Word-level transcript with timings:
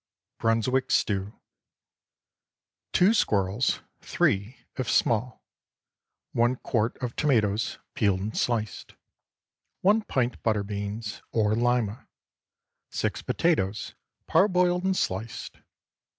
BRUNSWICK 0.39 0.89
STEW. 0.89 1.21
✠ 1.25 1.33
2 2.93 3.13
squirrels—3, 3.13 4.55
if 4.77 4.89
small. 4.89 5.43
1 6.31 6.55
quart 6.55 6.97
of 7.03 7.15
tomatoes—peeled 7.15 8.19
and 8.19 8.35
sliced. 8.35 8.95
1 9.81 10.01
pint 10.05 10.41
butter 10.41 10.63
beans, 10.63 11.21
or 11.31 11.53
Lima. 11.53 12.07
6 12.89 13.21
potatoes—parboiled 13.21 14.85
and 14.85 14.97
sliced. 14.97 15.57